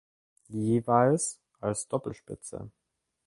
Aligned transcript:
Jeweils 0.49 1.39
als 1.59 1.87
Doppelspitze. 1.87 2.71